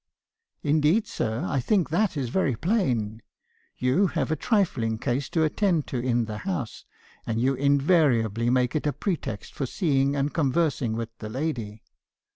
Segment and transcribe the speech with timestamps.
[0.63, 3.21] "'Indeed, sir; I think that is very plain.
[3.77, 6.85] You have a trifling case to attend to in the house,
[7.27, 11.83] and you invariably make it a pretext for seeing and conversing with the lady.'